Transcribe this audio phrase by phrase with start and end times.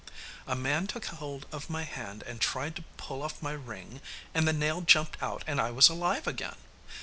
[0.47, 4.01] 'A man took hold of my hand and tried to pull off my ring,
[4.33, 6.55] and the nail jumped out and I was alive again.